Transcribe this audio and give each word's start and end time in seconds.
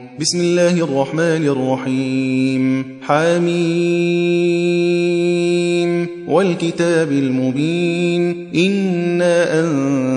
بسم 0.00 0.40
الله 0.40 0.84
الرحمن 0.84 1.46
الرحيم 1.46 2.84
حميم 3.02 3.50
والكتاب 6.28 7.12
المبين 7.12 8.46
إنا 8.54 9.60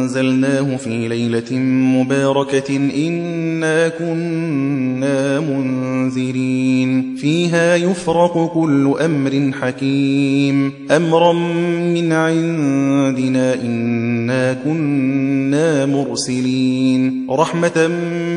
أنزلناه 0.04 0.76
في 0.76 1.08
ليلة 1.08 1.58
مباركة 1.98 2.76
إنا 2.76 3.88
كنا 3.88 5.40
منذرين. 5.40 7.16
فيها 7.16 7.76
يفرق 7.76 8.52
كل 8.54 8.96
أمر 9.02 9.52
حكيم. 9.62 10.72
أمرا 10.92 11.34
من 11.94 12.12
عندنا 12.12 13.54
إنا 13.54 14.54
كنا 14.54 15.86
مرسلين. 15.86 17.28
رحمة 17.30 17.88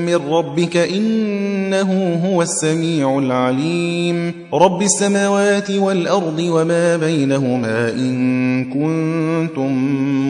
من 0.06 0.20
ربك 0.30 0.76
إنه 0.76 2.20
هو 2.26 2.42
السميع 2.42 3.18
العليم. 3.18 4.32
رب 4.54 4.82
السماوات 4.82 5.70
والأرض 5.70 6.38
وما 6.38 6.96
بينهما 6.96 7.92
إن 7.92 8.64
كنتم 8.64 9.72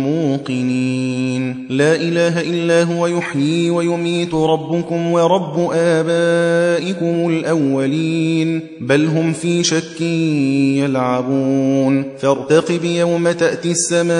موقنين. 0.03 1.26
لا 1.71 1.95
إله 1.95 2.41
إلا 2.41 2.83
هو 2.83 3.07
يحيي 3.07 3.71
ويميت 3.71 4.35
ربكم 4.35 5.13
ورب 5.13 5.71
آبائكم 5.73 7.29
الأولين 7.29 8.61
بل 8.81 9.07
هم 9.07 9.33
في 9.33 9.65
شك 9.65 10.01
يلعبون. 10.81 12.05
فارتقب 12.19 12.85
يوم 12.85 13.31
تأتي 13.31 13.71
السماء 13.71 14.17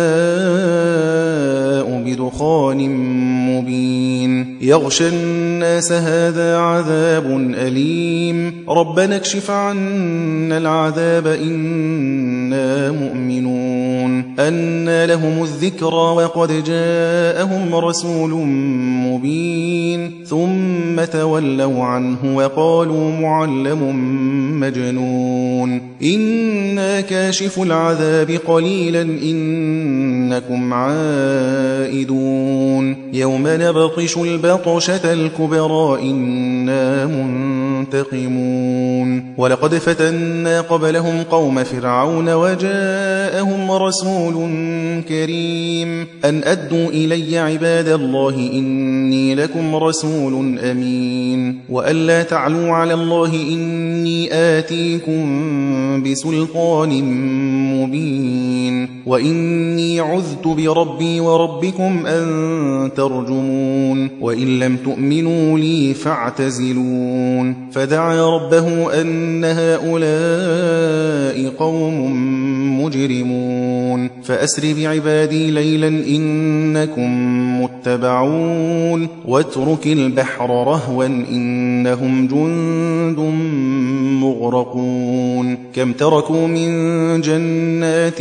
بدخان 2.07 2.91
مبين. 3.51 4.59
يغشى 4.61 5.09
الناس 5.09 5.93
هذا 5.93 6.57
عذاب 6.57 7.55
أليم. 7.59 8.65
ربنا 8.69 9.17
اكشف 9.17 9.51
عنا 9.51 10.59
العذاب 10.59 11.27
إنا 11.27 12.91
مؤمنون. 12.91 14.35
أنا 14.39 15.07
لهم 15.07 15.43
الذكرى 15.43 15.87
وقد 15.91 16.51
جاءهم 17.37 17.75
رسول 17.75 18.31
مبين 19.07 20.11
ثم 20.27 21.05
تولوا 21.05 21.85
عنه 21.85 22.37
وقالوا 22.37 23.11
معلم 23.11 23.81
مجنون. 24.61 25.81
إنا 26.03 27.01
كاشف 27.01 27.63
العذاب 27.63 28.31
قليلا 28.47 29.03
إنكم 29.03 30.75
عائدون. 30.75 32.17
يوم 33.13 33.43
نبطش 33.47 34.17
البطشة 34.17 35.13
الكبرى 35.13 35.99
إنا 36.03 37.07
منتقمون. 37.87 39.35
ولقد 39.39 39.75
فتنا 39.75 40.61
قبلهم 40.61 41.23
قوم 41.23 41.65
فرعون 41.65 42.35
وجاءهم 42.35 43.71
رسول 43.71 44.35
كريم. 45.09 46.07
أن 46.25 46.43
أدوا 46.45 46.89
إلي 46.89 47.26
عباد 47.35 47.89
الله 47.89 48.35
إني 48.53 49.35
لكم 49.35 49.77
رسول 49.77 50.59
أمين 50.59 51.61
وأن 51.69 52.07
لا 52.07 52.23
تعلوا 52.23 52.71
على 52.71 52.95
الله 52.95 53.35
إني 53.35 54.29
آتيكم 54.35 55.23
بسلطان 56.03 56.91
مبين 57.75 58.26
وإني 59.07 60.01
عذت 60.01 60.47
بربي 60.47 61.21
وربكم 61.21 62.07
أن 62.07 62.91
ترجمون 62.97 64.11
وإن 64.21 64.59
لم 64.59 64.77
تؤمنوا 64.77 65.59
لي 65.59 65.95
فاعتزلون 65.95 67.57
فدعا 67.73 68.37
ربه 68.37 69.01
أن 69.01 69.45
هؤلاء 69.45 70.97
قوم 71.59 72.83
مجرمون 72.85 74.11
فأسر 74.23 74.75
بعبادي 74.75 75.51
ليلا 75.51 75.89
إنكم 75.89 77.11
متبعون 77.63 79.09
واترك 79.25 79.87
البحر 79.87 80.51
رهوا 80.51 81.07
إنهم 81.07 82.27
جند 82.27 83.19
مغرقون 84.23 85.59
كم 85.75 85.93
تركوا 85.93 86.47
من 86.47 87.21
جنات 87.21 88.21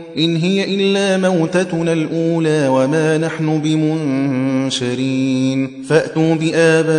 إن 0.17 0.35
هي 0.35 0.75
إلا 0.75 1.29
موتتنا 1.29 1.93
الأولى 1.93 2.67
وما 2.67 3.17
نحن 3.17 3.61
بمنشرين. 3.61 5.69
فأتوا 5.89 6.35
بآبائنا 6.35 6.91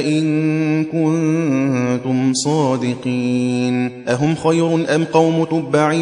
إن 0.00 0.84
كنتم 0.84 2.32
صادقين. 2.34 3.90
أهم 4.08 4.34
خير 4.34 4.94
أم 4.94 5.04
قوم 5.04 5.44
تبع 5.44 5.94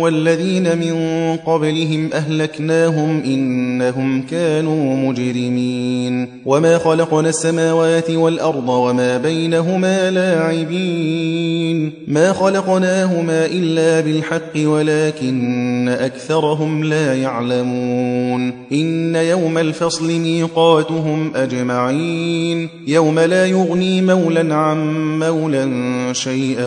والذين 0.00 0.78
من 0.78 0.94
قبلهم 1.36 2.10
أهلكناهم 2.12 3.22
إنهم 3.24 4.22
كانوا 4.22 4.96
مجرمين. 4.96 6.28
وما 6.46 6.78
خلقنا 6.78 7.28
السماوات 7.28 8.10
والأرض 8.10 8.68
وما 8.68 9.18
بينهما 9.18 10.10
لاعبين. 10.10 11.92
ما 12.08 12.32
خلقناهما 12.32 13.46
إلا 13.46 14.00
بالحق 14.00 14.56
ولكن 14.72 15.88
أكثرهم 15.88 16.84
لا 16.84 17.14
يعلمون. 17.14 18.52
إن 18.72 19.14
يوم 19.14 19.58
الفصل 19.58 20.12
ميقاتهم 20.12 21.36
أجمعين. 21.36 22.68
يوم 22.86 23.18
لا 23.18 23.46
يغني 23.46 24.02
مولا 24.02 24.54
عن 24.54 25.18
مولا 25.18 25.68
شيئا 26.12 26.66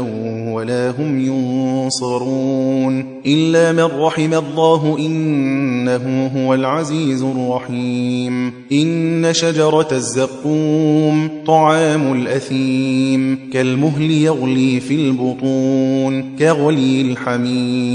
ولا 0.51 0.89
هم 0.89 1.19
ينصرون. 1.19 3.05
إلا 3.25 3.71
من 3.71 4.01
رحم 4.01 4.33
الله 4.33 4.97
إنه 4.99 6.31
هو 6.37 6.53
العزيز 6.53 7.23
الرحيم. 7.23 8.53
إن 8.71 9.27
شجرة 9.31 9.87
الزقوم 9.91 11.29
طعام 11.47 12.13
الأثيم. 12.13 13.39
كالمهل 13.53 14.11
يغلي 14.11 14.79
في 14.79 14.95
البطون 14.95 16.35
كغلي 16.39 17.01
الحميم. 17.01 17.92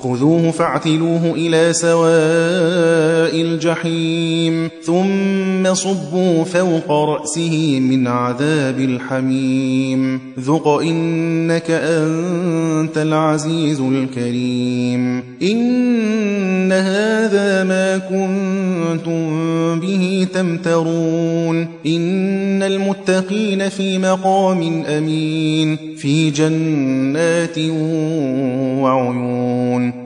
خذوه 0.00 0.50
فاعتلوه 0.50 1.32
إلى 1.36 1.72
سواء 1.72 3.42
الجحيم. 3.42 4.68
ثم 4.82 5.74
صبوا 5.74 6.44
فوق 6.44 6.92
رأسه 6.92 7.80
من 7.80 8.06
عذاب 8.06 8.80
الحميم. 8.80 10.20
ذق 10.40 10.68
إنك 10.68 11.70
أنت 11.70 12.98
العزيز 12.98 13.80
الكريم. 13.80 15.22
إن 15.42 16.72
هذا 16.72 17.64
ما 17.64 17.98
كنتم 17.98 19.30
به 19.80 20.26
تمترون. 20.34 21.66
إن 21.86 22.62
المتقين 22.62 23.68
في 23.68 23.98
مقام 23.98 24.82
أمين. 24.84 25.76
في 25.96 26.30
جنات 26.30 27.58
وعيون. 28.80 29.39
يشعرون 29.40 29.99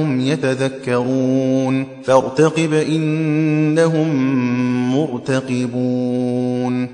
لعلهم 0.00 0.20
يتذكرون 0.20 1.86
فارتقب 2.04 2.72
إنهم 2.72 4.08
مرتقبون 4.94 6.88